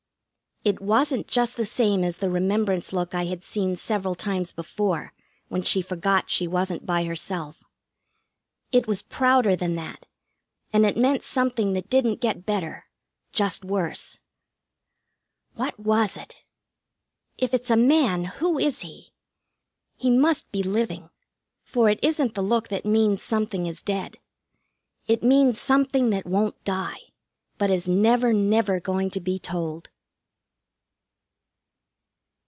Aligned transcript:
It 0.63 0.79
wasn't 0.79 1.25
just 1.27 1.57
the 1.57 1.65
same 1.65 2.03
as 2.03 2.17
the 2.17 2.29
remembrance 2.29 2.93
look 2.93 3.15
I 3.15 3.25
had 3.25 3.43
seen 3.43 3.75
several 3.75 4.13
times 4.13 4.51
before, 4.51 5.11
when 5.47 5.63
she 5.63 5.81
forgot 5.81 6.29
she 6.29 6.47
wasn't 6.47 6.85
by 6.85 7.03
herself. 7.05 7.63
It 8.71 8.85
was 8.85 9.01
prouder 9.01 9.55
than 9.55 9.73
that, 9.77 10.05
and 10.71 10.85
it 10.85 10.95
meant 10.95 11.23
something 11.23 11.73
that 11.73 11.89
didn't 11.89 12.21
get 12.21 12.45
better 12.45 12.85
just 13.31 13.65
worse. 13.65 14.19
What 15.55 15.79
was 15.79 16.15
it? 16.15 16.43
If 17.39 17.55
it's 17.55 17.71
a 17.71 17.75
man, 17.75 18.25
who 18.25 18.59
is 18.59 18.81
he? 18.81 19.09
He 19.95 20.11
must 20.11 20.51
be 20.51 20.61
living, 20.61 21.09
for 21.63 21.89
it 21.89 21.97
isn't 22.03 22.35
the 22.35 22.43
look 22.43 22.67
that 22.67 22.85
means 22.85 23.23
something 23.23 23.65
is 23.65 23.81
dead. 23.81 24.17
It 25.07 25.23
means 25.23 25.59
something 25.59 26.11
that 26.11 26.27
won't 26.27 26.63
die, 26.63 26.99
but 27.57 27.71
is 27.71 27.87
never, 27.87 28.31
never 28.31 28.79
going 28.79 29.09
to 29.09 29.19
be 29.19 29.39
told. 29.39 29.89